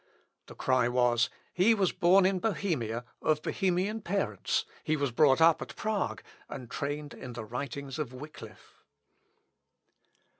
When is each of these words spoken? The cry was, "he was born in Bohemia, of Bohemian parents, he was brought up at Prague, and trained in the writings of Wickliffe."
The 0.47 0.55
cry 0.55 0.87
was, 0.89 1.29
"he 1.53 1.75
was 1.75 1.91
born 1.91 2.25
in 2.25 2.39
Bohemia, 2.39 3.05
of 3.21 3.43
Bohemian 3.43 4.01
parents, 4.01 4.65
he 4.83 4.97
was 4.97 5.11
brought 5.11 5.39
up 5.39 5.61
at 5.61 5.75
Prague, 5.75 6.23
and 6.49 6.71
trained 6.71 7.13
in 7.13 7.33
the 7.33 7.45
writings 7.45 7.99
of 7.99 8.11
Wickliffe." 8.11 8.83